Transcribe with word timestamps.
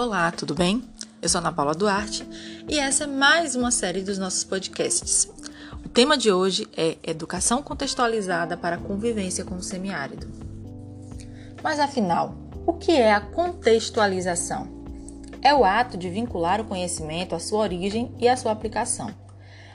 Olá, 0.00 0.30
tudo 0.30 0.54
bem? 0.54 0.84
Eu 1.20 1.28
sou 1.28 1.40
Ana 1.40 1.50
Paula 1.50 1.74
Duarte 1.74 2.24
e 2.68 2.78
essa 2.78 3.02
é 3.02 3.06
mais 3.08 3.56
uma 3.56 3.72
série 3.72 4.00
dos 4.00 4.16
nossos 4.16 4.44
podcasts. 4.44 5.28
O 5.84 5.88
tema 5.88 6.16
de 6.16 6.30
hoje 6.30 6.68
é 6.76 6.96
Educação 7.02 7.60
Contextualizada 7.64 8.56
para 8.56 8.76
a 8.76 8.78
Convivência 8.78 9.44
com 9.44 9.56
o 9.56 9.60
Semiárido. 9.60 10.28
Mas 11.64 11.80
afinal, 11.80 12.36
o 12.64 12.74
que 12.74 12.92
é 12.92 13.12
a 13.12 13.20
contextualização? 13.20 14.68
É 15.42 15.52
o 15.52 15.64
ato 15.64 15.98
de 15.98 16.08
vincular 16.08 16.60
o 16.60 16.66
conhecimento 16.66 17.34
à 17.34 17.40
sua 17.40 17.58
origem 17.58 18.14
e 18.20 18.28
à 18.28 18.36
sua 18.36 18.52
aplicação. 18.52 19.12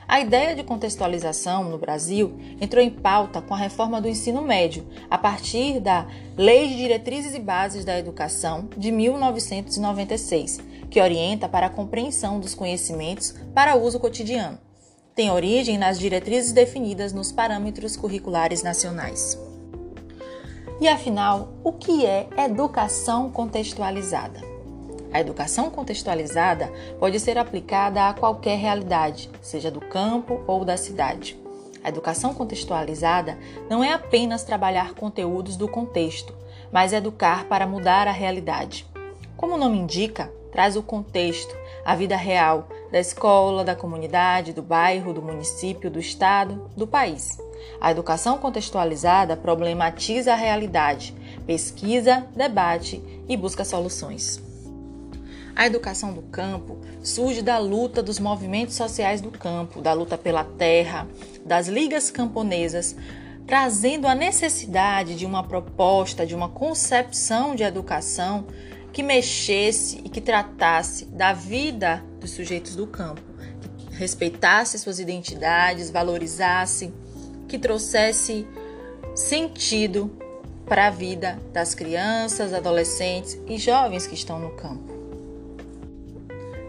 A 0.06 0.20
ideia 0.20 0.54
de 0.54 0.62
contextualização 0.62 1.64
no 1.64 1.78
Brasil 1.78 2.38
entrou 2.60 2.82
em 2.82 2.90
pauta 2.90 3.40
com 3.40 3.54
a 3.54 3.58
reforma 3.58 4.00
do 4.00 4.08
ensino 4.08 4.42
médio, 4.42 4.86
a 5.08 5.16
partir 5.16 5.80
da 5.80 6.06
Lei 6.36 6.68
de 6.68 6.76
Diretrizes 6.76 7.34
e 7.34 7.40
Bases 7.40 7.84
da 7.84 7.98
Educação 7.98 8.68
de 8.76 8.92
1996, 8.92 10.60
que 10.90 11.00
orienta 11.00 11.48
para 11.48 11.66
a 11.66 11.70
compreensão 11.70 12.38
dos 12.38 12.54
conhecimentos 12.54 13.34
para 13.54 13.76
uso 13.76 13.98
cotidiano. 13.98 14.58
Tem 15.14 15.30
origem 15.30 15.78
nas 15.78 15.98
diretrizes 15.98 16.52
definidas 16.52 17.12
nos 17.12 17.32
parâmetros 17.32 17.96
curriculares 17.96 18.62
nacionais. 18.62 19.38
E 20.80 20.88
afinal, 20.88 21.54
o 21.62 21.72
que 21.72 22.04
é 22.04 22.28
educação 22.36 23.30
contextualizada? 23.30 24.53
A 25.14 25.20
educação 25.20 25.70
contextualizada 25.70 26.72
pode 26.98 27.20
ser 27.20 27.38
aplicada 27.38 28.08
a 28.08 28.12
qualquer 28.12 28.58
realidade, 28.58 29.30
seja 29.40 29.70
do 29.70 29.80
campo 29.80 30.42
ou 30.44 30.64
da 30.64 30.76
cidade. 30.76 31.38
A 31.84 31.88
educação 31.88 32.34
contextualizada 32.34 33.38
não 33.70 33.84
é 33.84 33.92
apenas 33.92 34.42
trabalhar 34.42 34.94
conteúdos 34.94 35.56
do 35.56 35.68
contexto, 35.68 36.34
mas 36.72 36.92
educar 36.92 37.44
para 37.44 37.64
mudar 37.64 38.08
a 38.08 38.10
realidade. 38.10 38.84
Como 39.36 39.54
o 39.54 39.56
nome 39.56 39.78
indica, 39.78 40.32
traz 40.50 40.74
o 40.74 40.82
contexto, 40.82 41.54
a 41.84 41.94
vida 41.94 42.16
real 42.16 42.66
da 42.90 42.98
escola, 42.98 43.62
da 43.62 43.76
comunidade, 43.76 44.52
do 44.52 44.62
bairro, 44.62 45.12
do 45.12 45.22
município, 45.22 45.88
do 45.88 46.00
estado, 46.00 46.68
do 46.76 46.88
país. 46.88 47.38
A 47.80 47.92
educação 47.92 48.36
contextualizada 48.36 49.36
problematiza 49.36 50.32
a 50.32 50.36
realidade, 50.36 51.14
pesquisa, 51.46 52.26
debate 52.34 53.00
e 53.28 53.36
busca 53.36 53.64
soluções. 53.64 54.43
A 55.56 55.66
educação 55.66 56.12
do 56.12 56.22
campo 56.22 56.78
surge 57.02 57.40
da 57.40 57.58
luta 57.58 58.02
dos 58.02 58.18
movimentos 58.18 58.74
sociais 58.74 59.20
do 59.20 59.30
campo, 59.30 59.80
da 59.80 59.92
luta 59.92 60.18
pela 60.18 60.42
terra, 60.42 61.06
das 61.44 61.68
ligas 61.68 62.10
camponesas, 62.10 62.96
trazendo 63.46 64.08
a 64.08 64.14
necessidade 64.14 65.14
de 65.14 65.24
uma 65.24 65.44
proposta, 65.44 66.26
de 66.26 66.34
uma 66.34 66.48
concepção 66.48 67.54
de 67.54 67.62
educação 67.62 68.46
que 68.92 69.02
mexesse 69.02 70.00
e 70.04 70.08
que 70.08 70.20
tratasse 70.20 71.04
da 71.06 71.32
vida 71.32 72.02
dos 72.20 72.30
sujeitos 72.30 72.74
do 72.74 72.86
campo, 72.86 73.22
que 73.78 73.96
respeitasse 73.96 74.78
suas 74.78 74.98
identidades, 74.98 75.90
valorizasse, 75.90 76.92
que 77.46 77.58
trouxesse 77.58 78.46
sentido 79.14 80.10
para 80.66 80.86
a 80.86 80.90
vida 80.90 81.40
das 81.52 81.74
crianças, 81.74 82.52
adolescentes 82.52 83.38
e 83.46 83.58
jovens 83.58 84.06
que 84.06 84.14
estão 84.14 84.38
no 84.38 84.50
campo. 84.50 84.93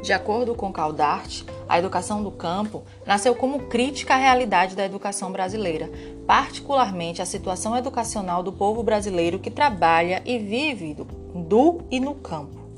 De 0.06 0.14
acordo 0.14 0.53
com 0.53 0.72
Caldart, 0.72 1.42
a 1.67 1.80
educação 1.80 2.22
do 2.22 2.30
campo 2.30 2.84
nasceu 3.08 3.34
como 3.34 3.64
crítica 3.64 4.14
à 4.14 4.17
realidade 4.17 4.75
da 4.75 4.86
educação 4.86 5.31
brasileira, 5.31 5.89
particularmente 6.28 7.23
à 7.23 7.25
situação 7.25 7.75
educacional 7.75 8.44
do 8.44 8.53
povo 8.53 8.84
brasileiro 8.84 9.39
que 9.39 9.50
trabalha 9.50 10.22
e 10.23 10.38
vive 10.38 10.94
do, 10.94 11.06
do 11.06 11.81
e 11.89 12.00
no 12.00 12.14
campo. 12.14 12.70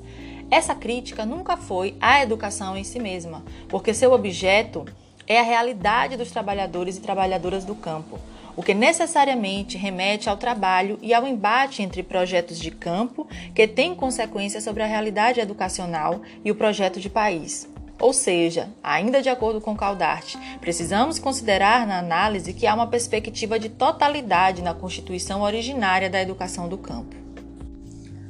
Essa 0.50 0.74
crítica 0.74 1.26
nunca 1.26 1.58
foi 1.58 1.98
à 2.00 2.24
educação 2.24 2.78
em 2.78 2.86
si 2.86 2.98
mesma, 2.98 3.44
porque 3.68 3.94
seu 3.94 4.14
objeto 4.14 4.86
é 5.28 5.38
a 5.38 5.44
realidade 5.44 6.16
dos 6.16 6.32
trabalhadores 6.32 6.96
e 6.96 7.02
trabalhadoras 7.02 7.66
do 7.66 7.76
campo 7.76 8.18
o 8.58 8.64
que 8.64 8.74
necessariamente 8.74 9.78
remete 9.78 10.28
ao 10.28 10.36
trabalho 10.36 10.98
e 11.00 11.14
ao 11.14 11.28
embate 11.28 11.84
entre 11.84 12.02
projetos 12.02 12.58
de 12.58 12.72
campo, 12.72 13.28
que 13.54 13.68
têm 13.68 13.94
consequências 13.94 14.64
sobre 14.64 14.82
a 14.82 14.88
realidade 14.88 15.40
educacional, 15.40 16.22
e 16.44 16.50
o 16.50 16.56
projeto 16.56 17.00
de 17.00 17.08
país. 17.08 17.70
Ou 18.00 18.12
seja, 18.12 18.70
ainda 18.84 19.22
de 19.22 19.30
acordo 19.30 19.62
com 19.62 19.76
Caldart, 19.76 20.36
precisamos 20.60 21.20
considerar 21.20 21.86
na 21.86 22.00
análise 22.00 22.54
que 22.54 22.66
há 22.66 22.74
uma 22.74 22.88
perspectiva 22.88 23.60
de 23.60 23.70
totalidade 23.70 24.64
na 24.64 24.74
constituição 24.74 25.42
originária 25.42 26.10
da 26.10 26.22
educação 26.22 26.68
do 26.68 26.80
campo. 26.80 27.16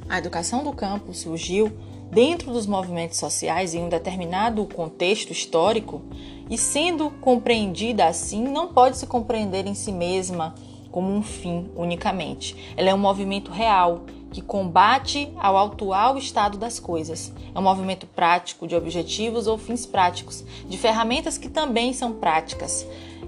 A 0.08 0.18
educação 0.18 0.62
do 0.62 0.72
campo 0.72 1.14
surgiu 1.14 1.72
dentro 2.10 2.52
dos 2.52 2.66
movimentos 2.66 3.18
sociais 3.18 3.74
em 3.74 3.82
um 3.82 3.88
determinado 3.88 4.64
contexto 4.66 5.32
histórico 5.32 6.02
e, 6.48 6.56
sendo 6.56 7.10
compreendida 7.10 8.06
assim, 8.06 8.42
não 8.42 8.68
pode 8.68 8.96
se 8.96 9.06
compreender 9.06 9.66
em 9.66 9.74
si 9.74 9.92
mesma 9.92 10.54
como 10.90 11.12
um 11.12 11.22
fim 11.22 11.68
unicamente. 11.76 12.74
Ela 12.76 12.90
é 12.90 12.94
um 12.94 12.98
movimento 12.98 13.50
real 13.50 14.02
que 14.30 14.42
combate 14.42 15.32
ao 15.36 15.56
atual 15.56 16.18
estado 16.18 16.58
das 16.58 16.78
coisas. 16.78 17.32
É 17.54 17.58
um 17.58 17.62
movimento 17.62 18.06
prático 18.06 18.66
de 18.66 18.76
objetivos 18.76 19.46
ou 19.46 19.56
fins 19.56 19.86
práticos, 19.86 20.44
de 20.68 20.76
ferramentas 20.76 21.38
que 21.38 21.48
também 21.48 21.92
são 21.92 22.12
práticas, 22.12 22.86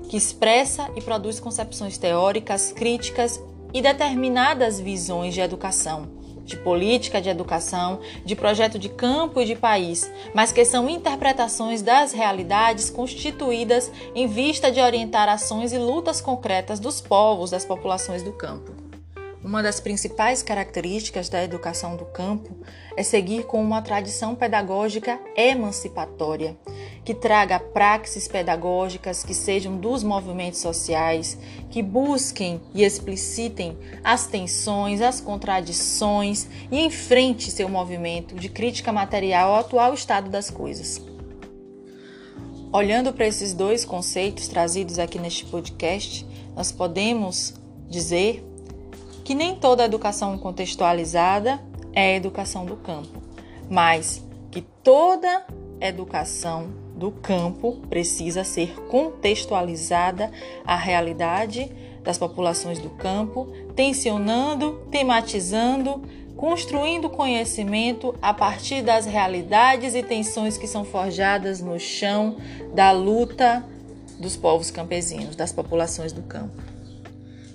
que 0.09 0.17
expressa 0.17 0.91
e 0.97 1.01
produz 1.01 1.41
concepções 1.41 1.97
teóricas, 1.97 2.73
críticas 2.73 3.43
e 3.73 3.81
determinadas 3.81 4.81
visões 4.81 5.33
de 5.35 5.41
educação 5.41 6.20
de 6.51 6.57
política 6.57 7.21
de 7.21 7.29
educação, 7.29 8.01
de 8.25 8.35
projeto 8.35 8.79
de 8.79 8.89
campo 8.89 9.41
e 9.41 9.45
de 9.45 9.55
país, 9.55 10.11
mas 10.35 10.53
que 10.53 10.65
são 10.65 10.89
interpretações 10.89 11.81
das 11.81 12.13
realidades 12.13 12.91
constituídas 12.91 13.91
em 14.15 14.27
vista 14.27 14.71
de 14.71 14.81
orientar 14.81 15.29
ações 15.29 15.73
e 15.73 15.79
lutas 15.79 16.21
concretas 16.21 16.81
dos 16.81 17.01
povos, 17.01 17.51
das 17.51 17.65
populações 17.65 18.23
do 18.23 18.33
campo. 18.33 18.73
Uma 19.43 19.63
das 19.63 19.81
principais 19.81 20.43
características 20.43 21.31
da 21.31 21.43
educação 21.43 21.97
do 21.97 22.05
campo 22.05 22.55
é 22.95 23.03
seguir 23.03 23.45
com 23.45 23.63
uma 23.63 23.81
tradição 23.81 24.35
pedagógica 24.35 25.19
emancipatória, 25.35 26.59
que 27.11 27.15
traga 27.15 27.59
praxes 27.59 28.29
pedagógicas 28.29 29.25
que 29.25 29.35
sejam 29.35 29.77
dos 29.77 30.05
movimentos 30.05 30.61
sociais, 30.61 31.37
que 31.69 31.83
busquem 31.83 32.61
e 32.73 32.85
explicitem 32.85 33.77
as 34.05 34.29
tensões, 34.29 35.01
as 35.01 35.21
contradições 35.21 36.47
e 36.71 36.79
enfrente 36.79 37.51
seu 37.51 37.69
movimento 37.69 38.37
de 38.37 38.49
crítica 38.49 38.93
material 38.93 39.51
ao 39.51 39.59
atual 39.59 39.93
estado 39.93 40.31
das 40.31 40.51
coisas. 40.51 41.03
Olhando 42.73 43.13
para 43.13 43.27
esses 43.27 43.53
dois 43.55 43.85
conceitos 43.85 44.47
trazidos 44.47 45.01
aqui 45.01 45.19
neste 45.19 45.45
podcast, 45.47 46.25
nós 46.55 46.71
podemos 46.71 47.55
dizer 47.89 48.41
que 49.25 49.35
nem 49.35 49.57
toda 49.57 49.85
educação 49.85 50.39
contextualizada 50.39 51.61
é 51.93 52.15
educação 52.15 52.65
do 52.65 52.77
campo, 52.77 53.21
mas 53.69 54.25
que 54.53 54.63
toda 54.63 55.45
educação 55.81 56.89
do 57.01 57.11
campo 57.11 57.79
precisa 57.89 58.45
ser 58.45 58.75
contextualizada 58.89 60.31
à 60.67 60.77
realidade 60.77 61.73
das 62.05 62.19
populações 62.19 62.79
do 62.79 62.91
campo, 62.91 63.49
tensionando, 63.75 64.87
tematizando, 64.91 66.03
construindo 66.37 67.09
conhecimento 67.09 68.15
a 68.21 68.35
partir 68.35 68.83
das 68.83 69.07
realidades 69.07 69.95
e 69.95 70.03
tensões 70.03 70.59
que 70.59 70.67
são 70.67 70.85
forjadas 70.85 71.63
no 71.63 71.81
chão 71.81 72.37
da 72.75 72.91
luta 72.91 73.65
dos 74.19 74.37
povos 74.37 74.71
campesinos, 74.71 75.35
das 75.35 75.53
populações 75.53 76.13
do 76.13 76.23
campo. 76.23 76.63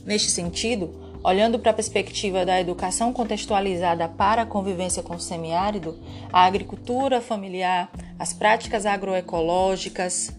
Neste 0.04 0.32
sentido, 0.32 1.06
Olhando 1.26 1.58
para 1.58 1.72
a 1.72 1.74
perspectiva 1.74 2.46
da 2.46 2.62
educação 2.62 3.12
contextualizada 3.12 4.08
para 4.08 4.44
a 4.44 4.46
convivência 4.46 5.02
com 5.02 5.16
o 5.16 5.20
semiárido, 5.20 5.98
a 6.32 6.46
agricultura 6.46 7.20
familiar, 7.20 7.90
as 8.18 8.34
práticas 8.34 8.86
agroecológicas 8.86 10.32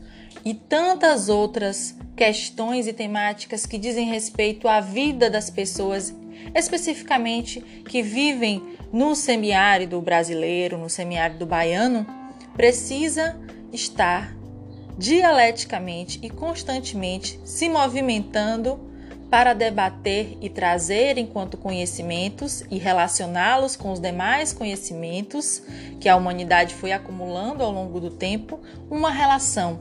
e 0.45 0.55
tantas 0.55 1.29
outras 1.29 1.95
questões 2.17 2.87
e 2.87 2.93
temáticas 2.93 3.67
que 3.67 3.79
dizem 3.79 4.09
respeito 4.09 4.69
à 4.69 4.81
vida 4.81 5.29
das 5.29 5.51
pessoas, 5.51 6.15
especificamente 6.55 7.61
que 7.61 8.03
vivem 8.03 8.63
no 8.93 9.15
semiárido 9.15 10.01
brasileiro, 10.01 10.79
no 10.79 10.89
semiárido 10.89 11.45
baiano, 11.45 12.07
precisa 12.55 13.39
estar 13.73 14.35
dialeticamente 14.97 16.19
e 16.23 16.31
constantemente 16.31 17.39
se 17.45 17.69
movimentando 17.69 18.81
para 19.31 19.55
debater 19.55 20.37
e 20.41 20.49
trazer 20.49 21.19
enquanto 21.19 21.57
conhecimentos 21.57 22.63
e 22.71 22.79
relacioná-los 22.79 23.77
com 23.77 23.93
os 23.93 24.01
demais 24.01 24.53
conhecimentos 24.53 25.63
que 26.01 26.09
a 26.09 26.17
humanidade 26.17 26.75
foi 26.75 26.93
acumulando 26.93 27.63
ao 27.63 27.73
longo 27.73 28.01
do 28.01 28.11
tempo, 28.11 28.61
uma 28.91 29.11
relação. 29.11 29.81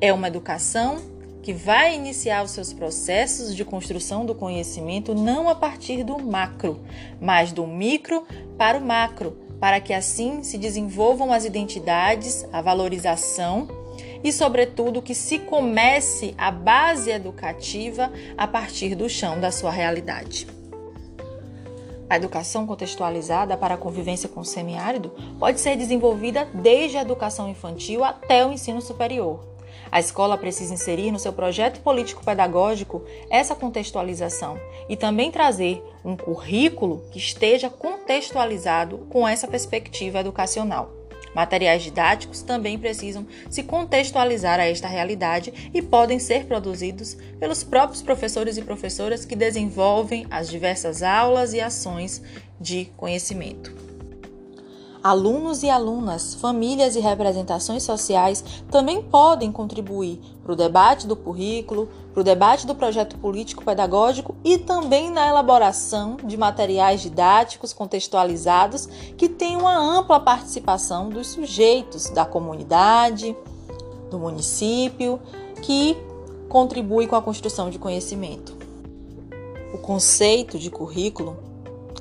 É 0.00 0.12
uma 0.12 0.28
educação 0.28 0.98
que 1.42 1.52
vai 1.52 1.94
iniciar 1.94 2.42
os 2.42 2.50
seus 2.50 2.72
processos 2.72 3.54
de 3.54 3.64
construção 3.64 4.26
do 4.26 4.34
conhecimento 4.34 5.14
não 5.14 5.48
a 5.48 5.54
partir 5.54 6.02
do 6.02 6.18
macro, 6.18 6.84
mas 7.20 7.52
do 7.52 7.66
micro 7.66 8.26
para 8.58 8.76
o 8.76 8.84
macro, 8.84 9.38
para 9.60 9.80
que 9.80 9.94
assim 9.94 10.42
se 10.42 10.58
desenvolvam 10.58 11.32
as 11.32 11.44
identidades, 11.44 12.44
a 12.52 12.60
valorização 12.60 13.68
e, 14.26 14.32
sobretudo, 14.32 15.00
que 15.00 15.14
se 15.14 15.38
comece 15.38 16.34
a 16.36 16.50
base 16.50 17.12
educativa 17.12 18.12
a 18.36 18.44
partir 18.44 18.96
do 18.96 19.08
chão 19.08 19.38
da 19.38 19.52
sua 19.52 19.70
realidade. 19.70 20.48
A 22.10 22.16
educação 22.16 22.66
contextualizada 22.66 23.56
para 23.56 23.74
a 23.74 23.78
convivência 23.78 24.28
com 24.28 24.40
o 24.40 24.44
semiárido 24.44 25.12
pode 25.38 25.60
ser 25.60 25.76
desenvolvida 25.76 26.44
desde 26.52 26.96
a 26.96 27.02
educação 27.02 27.48
infantil 27.48 28.02
até 28.02 28.44
o 28.44 28.52
ensino 28.52 28.82
superior. 28.82 29.44
A 29.92 30.00
escola 30.00 30.36
precisa 30.36 30.74
inserir 30.74 31.12
no 31.12 31.20
seu 31.20 31.32
projeto 31.32 31.80
político-pedagógico 31.80 33.04
essa 33.30 33.54
contextualização 33.54 34.58
e 34.88 34.96
também 34.96 35.30
trazer 35.30 35.80
um 36.04 36.16
currículo 36.16 37.04
que 37.12 37.18
esteja 37.18 37.70
contextualizado 37.70 39.06
com 39.08 39.26
essa 39.26 39.46
perspectiva 39.46 40.18
educacional. 40.18 40.95
Materiais 41.36 41.82
didáticos 41.82 42.40
também 42.40 42.78
precisam 42.78 43.26
se 43.50 43.62
contextualizar 43.62 44.58
a 44.58 44.64
esta 44.64 44.88
realidade 44.88 45.70
e 45.74 45.82
podem 45.82 46.18
ser 46.18 46.46
produzidos 46.46 47.14
pelos 47.38 47.62
próprios 47.62 48.00
professores 48.00 48.56
e 48.56 48.62
professoras 48.62 49.26
que 49.26 49.36
desenvolvem 49.36 50.26
as 50.30 50.48
diversas 50.48 51.02
aulas 51.02 51.52
e 51.52 51.60
ações 51.60 52.22
de 52.58 52.86
conhecimento. 52.96 53.70
Alunos 55.02 55.62
e 55.62 55.68
alunas, 55.68 56.34
famílias 56.36 56.96
e 56.96 57.00
representações 57.00 57.82
sociais 57.82 58.42
também 58.70 59.02
podem 59.02 59.52
contribuir 59.52 60.18
para 60.46 60.52
o 60.52 60.56
debate 60.56 61.08
do 61.08 61.16
currículo, 61.16 61.88
para 62.14 62.20
o 62.20 62.24
debate 62.24 62.68
do 62.68 62.74
projeto 62.74 63.18
político-pedagógico 63.18 64.36
e 64.44 64.56
também 64.56 65.10
na 65.10 65.26
elaboração 65.26 66.16
de 66.22 66.36
materiais 66.36 67.00
didáticos 67.00 67.72
contextualizados 67.72 68.86
que 69.16 69.28
tenham 69.28 69.62
uma 69.62 69.76
ampla 69.76 70.20
participação 70.20 71.10
dos 71.10 71.26
sujeitos 71.26 72.10
da 72.10 72.24
comunidade, 72.24 73.36
do 74.08 74.20
município, 74.20 75.20
que 75.62 75.96
contribui 76.48 77.08
com 77.08 77.16
a 77.16 77.22
construção 77.22 77.68
de 77.68 77.78
conhecimento. 77.80 78.56
O 79.74 79.78
conceito 79.78 80.60
de 80.60 80.70
currículo 80.70 81.36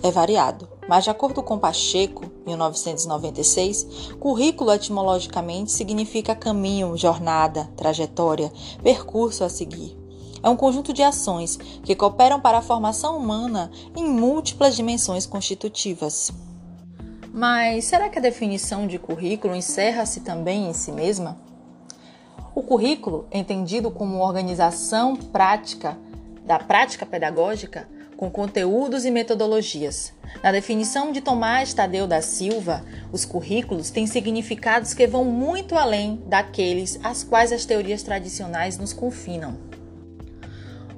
é 0.03 0.11
variado. 0.11 0.69
Mas, 0.87 1.03
de 1.03 1.09
acordo 1.09 1.41
com 1.41 1.57
Pacheco, 1.57 2.25
1996, 2.45 4.13
currículo 4.19 4.71
etimologicamente 4.71 5.71
significa 5.71 6.35
caminho, 6.35 6.95
jornada, 6.97 7.69
trajetória, 7.75 8.51
percurso 8.83 9.43
a 9.43 9.49
seguir. 9.49 9.97
É 10.41 10.49
um 10.49 10.55
conjunto 10.55 10.93
de 10.93 11.01
ações 11.01 11.57
que 11.83 11.95
cooperam 11.95 12.39
para 12.39 12.59
a 12.59 12.61
formação 12.61 13.17
humana 13.17 13.71
em 13.95 14.07
múltiplas 14.07 14.75
dimensões 14.75 15.25
constitutivas. 15.25 16.31
Mas 17.33 17.85
será 17.85 18.09
que 18.09 18.19
a 18.19 18.21
definição 18.21 18.87
de 18.87 18.99
currículo 18.99 19.55
encerra-se 19.55 20.21
também 20.21 20.69
em 20.69 20.73
si 20.73 20.91
mesma? 20.91 21.37
O 22.53 22.61
currículo, 22.61 23.27
entendido 23.31 23.91
como 23.91 24.19
organização 24.19 25.15
prática 25.15 25.97
da 26.45 26.59
prática 26.59 27.05
pedagógica, 27.05 27.89
com 28.15 28.29
conteúdos 28.29 29.05
e 29.05 29.11
metodologias. 29.11 30.13
Na 30.43 30.51
definição 30.51 31.11
de 31.11 31.21
Tomás 31.21 31.73
Tadeu 31.73 32.07
da 32.07 32.21
Silva, 32.21 32.83
os 33.11 33.25
currículos 33.25 33.89
têm 33.89 34.07
significados 34.07 34.93
que 34.93 35.07
vão 35.07 35.25
muito 35.25 35.75
além 35.75 36.21
daqueles 36.27 36.99
às 37.03 37.23
quais 37.23 37.51
as 37.51 37.65
teorias 37.65 38.03
tradicionais 38.03 38.77
nos 38.77 38.93
confinam. 38.93 39.57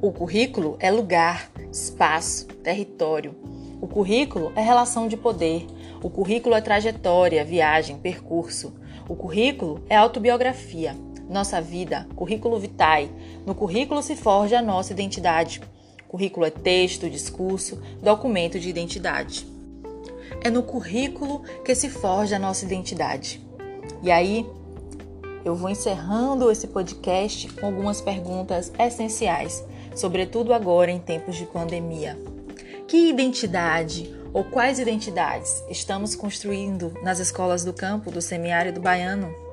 O 0.01 0.11
currículo 0.11 0.77
é 0.79 0.91
lugar, 0.91 1.51
espaço, 1.71 2.45
território. 2.63 3.35
O 3.81 3.87
currículo 3.87 4.51
é 4.55 4.61
relação 4.61 5.07
de 5.07 5.17
poder. 5.17 5.65
O 6.03 6.09
currículo 6.09 6.55
é 6.55 6.61
trajetória, 6.61 7.43
viagem, 7.43 7.97
percurso. 7.97 8.73
O 9.09 9.15
currículo 9.15 9.83
é 9.89 9.95
autobiografia, 9.95 10.95
nossa 11.29 11.59
vida, 11.59 12.07
currículo 12.15 12.59
vitae. 12.59 13.11
No 13.45 13.53
currículo 13.53 14.01
se 14.01 14.15
forja 14.15 14.59
a 14.59 14.61
nossa 14.61 14.93
identidade. 14.93 15.61
Currículo 16.07 16.45
é 16.45 16.49
texto, 16.49 17.09
discurso, 17.09 17.81
documento 18.01 18.59
de 18.59 18.69
identidade. 18.69 19.45
É 20.41 20.49
no 20.49 20.63
currículo 20.63 21.43
que 21.65 21.75
se 21.75 21.89
forja 21.89 22.37
a 22.37 22.39
nossa 22.39 22.65
identidade. 22.65 23.41
E 24.01 24.11
aí, 24.11 24.45
eu 25.43 25.55
vou 25.55 25.69
encerrando 25.69 26.51
esse 26.51 26.67
podcast 26.67 27.51
com 27.53 27.65
algumas 27.65 28.01
perguntas 28.01 28.71
essenciais, 28.77 29.63
sobretudo 29.95 30.53
agora 30.53 30.91
em 30.91 30.99
tempos 30.99 31.35
de 31.35 31.45
pandemia. 31.45 32.17
Que 32.87 33.09
identidade 33.09 34.13
ou 34.33 34.43
quais 34.43 34.79
identidades 34.79 35.63
estamos 35.69 36.15
construindo 36.15 36.93
nas 37.01 37.19
escolas 37.19 37.63
do 37.63 37.73
campo 37.73 38.11
do 38.11 38.21
semiárido 38.21 38.79
baiano? 38.79 39.46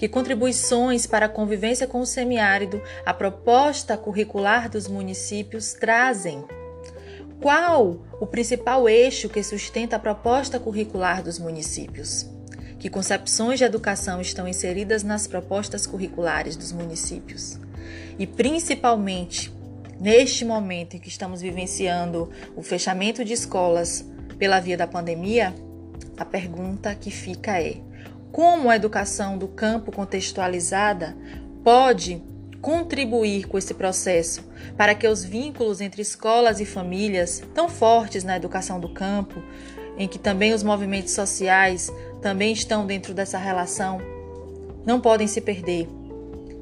Que 0.00 0.08
contribuições 0.08 1.04
para 1.06 1.26
a 1.26 1.28
convivência 1.28 1.86
com 1.86 2.00
o 2.00 2.06
semiárido 2.06 2.82
a 3.04 3.12
proposta 3.12 3.98
curricular 3.98 4.70
dos 4.70 4.88
municípios 4.88 5.74
trazem? 5.74 6.42
Qual 7.38 7.98
o 8.18 8.26
principal 8.26 8.88
eixo 8.88 9.28
que 9.28 9.42
sustenta 9.42 9.96
a 9.96 9.98
proposta 9.98 10.58
curricular 10.58 11.22
dos 11.22 11.38
municípios? 11.38 12.26
Que 12.78 12.88
concepções 12.88 13.58
de 13.58 13.66
educação 13.66 14.22
estão 14.22 14.48
inseridas 14.48 15.02
nas 15.02 15.26
propostas 15.26 15.86
curriculares 15.86 16.56
dos 16.56 16.72
municípios? 16.72 17.58
E 18.18 18.26
principalmente, 18.26 19.52
neste 20.00 20.46
momento 20.46 20.96
em 20.96 20.98
que 20.98 21.10
estamos 21.10 21.42
vivenciando 21.42 22.30
o 22.56 22.62
fechamento 22.62 23.22
de 23.22 23.34
escolas 23.34 24.02
pela 24.38 24.60
via 24.60 24.78
da 24.78 24.86
pandemia, 24.86 25.54
a 26.16 26.24
pergunta 26.24 26.94
que 26.94 27.10
fica 27.10 27.60
é: 27.60 27.82
como 28.32 28.70
a 28.70 28.76
educação 28.76 29.36
do 29.36 29.48
campo 29.48 29.92
contextualizada 29.92 31.16
pode 31.64 32.22
contribuir 32.60 33.46
com 33.48 33.56
esse 33.56 33.74
processo 33.74 34.44
para 34.76 34.94
que 34.94 35.06
os 35.06 35.24
vínculos 35.24 35.80
entre 35.80 36.02
escolas 36.02 36.60
e 36.60 36.66
famílias, 36.66 37.42
tão 37.54 37.68
fortes 37.68 38.22
na 38.22 38.36
educação 38.36 38.78
do 38.78 38.88
campo, 38.88 39.42
em 39.96 40.06
que 40.06 40.18
também 40.18 40.52
os 40.52 40.62
movimentos 40.62 41.12
sociais 41.12 41.90
também 42.20 42.52
estão 42.52 42.86
dentro 42.86 43.14
dessa 43.14 43.38
relação, 43.38 44.00
não 44.84 45.00
podem 45.00 45.26
se 45.26 45.40
perder. 45.40 45.88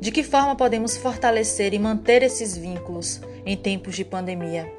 De 0.00 0.12
que 0.12 0.22
forma 0.22 0.54
podemos 0.54 0.96
fortalecer 0.96 1.74
e 1.74 1.78
manter 1.78 2.22
esses 2.22 2.56
vínculos 2.56 3.20
em 3.44 3.56
tempos 3.56 3.96
de 3.96 4.04
pandemia? 4.04 4.72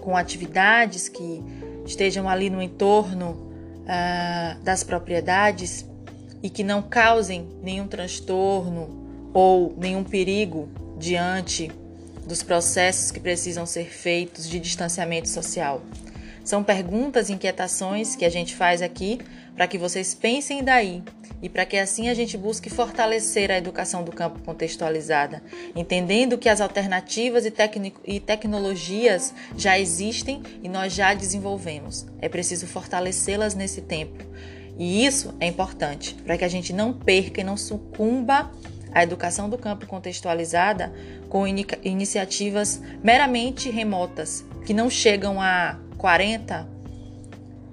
Com 0.00 0.16
atividades 0.16 1.08
que 1.08 1.42
estejam 1.84 2.28
ali 2.28 2.48
no 2.48 2.62
entorno 2.62 3.30
uh, 3.82 4.62
das 4.62 4.84
propriedades 4.84 5.84
e 6.42 6.50
que 6.50 6.64
não 6.64 6.82
causem 6.82 7.48
nenhum 7.62 7.86
transtorno 7.86 9.30
ou 9.32 9.74
nenhum 9.78 10.04
perigo 10.04 10.68
diante 10.98 11.70
dos 12.26 12.42
processos 12.42 13.10
que 13.10 13.20
precisam 13.20 13.66
ser 13.66 13.86
feitos 13.86 14.48
de 14.48 14.58
distanciamento 14.58 15.28
social. 15.28 15.82
São 16.44 16.62
perguntas 16.62 17.28
e 17.28 17.32
inquietações 17.32 18.16
que 18.16 18.24
a 18.24 18.30
gente 18.30 18.54
faz 18.54 18.82
aqui 18.82 19.20
para 19.54 19.66
que 19.66 19.78
vocês 19.78 20.14
pensem 20.14 20.62
daí 20.62 21.02
e 21.40 21.48
para 21.48 21.66
que 21.66 21.76
assim 21.76 22.08
a 22.08 22.14
gente 22.14 22.36
busque 22.36 22.70
fortalecer 22.70 23.50
a 23.50 23.58
educação 23.58 24.04
do 24.04 24.12
campo 24.12 24.40
contextualizada, 24.44 25.42
entendendo 25.74 26.38
que 26.38 26.48
as 26.48 26.60
alternativas 26.60 27.44
e, 27.44 27.52
e 28.04 28.20
tecnologias 28.20 29.34
já 29.56 29.78
existem 29.78 30.42
e 30.62 30.68
nós 30.68 30.92
já 30.92 31.14
desenvolvemos. 31.14 32.06
É 32.20 32.28
preciso 32.28 32.66
fortalecê-las 32.66 33.54
nesse 33.54 33.80
tempo 33.80 34.24
e 34.78 35.04
isso 35.04 35.34
é 35.38 35.46
importante 35.46 36.14
para 36.14 36.36
que 36.36 36.44
a 36.44 36.48
gente 36.48 36.72
não 36.72 36.92
perca 36.92 37.40
e 37.40 37.44
não 37.44 37.56
sucumba 37.56 38.50
à 38.92 39.02
educação 39.02 39.48
do 39.48 39.58
campo 39.58 39.86
contextualizada 39.86 40.92
com 41.28 41.46
in 41.46 41.64
iniciativas 41.82 42.80
meramente 43.02 43.70
remotas, 43.70 44.44
que 44.64 44.74
não 44.74 44.90
chegam 44.90 45.40
a 45.40 45.78
40, 45.98 46.68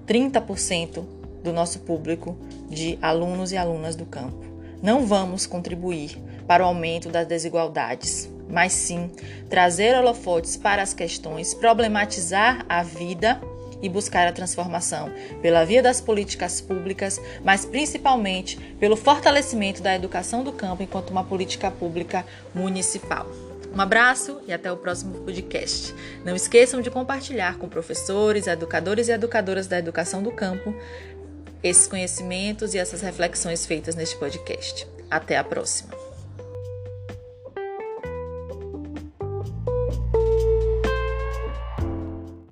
30% 0.08 1.06
do 1.44 1.54
nosso 1.54 1.80
público 1.80 2.38
de 2.70 2.98
alunos 3.02 3.52
e 3.52 3.58
alunas 3.58 3.96
do 3.96 4.06
campo. 4.06 4.46
Não 4.82 5.06
vamos 5.06 5.46
contribuir 5.46 6.18
para 6.48 6.64
o 6.64 6.68
aumento 6.68 7.10
das 7.10 7.28
desigualdades, 7.28 8.30
mas 8.50 8.72
sim 8.74 9.12
trazer 9.50 9.96
holofotes 9.96 10.58
para 10.58 10.82
as 10.82 10.94
questões, 10.94 11.54
problematizar 11.54 12.66
a 12.68 12.82
vida 12.82 13.40
e 13.82 13.90
buscar 13.90 14.28
a 14.28 14.32
transformação 14.32 15.12
pela 15.42 15.66
via 15.66 15.82
das 15.82 16.02
políticas 16.02 16.62
públicas, 16.62 17.20
mas 17.44 17.66
principalmente 17.66 18.58
pelo 18.80 18.96
fortalecimento 18.96 19.82
da 19.82 19.96
educação 19.96 20.44
do 20.44 20.52
campo 20.52 20.84
enquanto 20.84 21.12
uma 21.12 21.24
política 21.24 21.72
pública 21.72 22.26
municipal. 22.54 23.28
Um 23.74 23.80
abraço 23.80 24.42
e 24.48 24.54
até 24.54 24.72
o 24.72 24.78
próximo 24.78 25.20
podcast. 25.20 25.94
Não 26.26 26.36
esqueçam 26.36 26.82
de 26.82 26.90
compartilhar 26.90 27.58
com 27.58 27.70
professores, 27.70 28.48
educadores 28.48 29.08
e 29.08 29.12
educadoras 29.12 29.68
da 29.68 29.78
educação 29.78 30.24
do 30.24 30.32
campo 30.32 30.74
esses 31.62 31.88
conhecimentos 31.88 32.74
e 32.74 32.78
essas 32.78 33.02
reflexões 33.02 33.66
feitas 33.66 33.96
neste 33.96 34.16
podcast. 34.18 34.88
Até 35.12 35.38
a 35.38 35.44
próxima! 35.44 35.99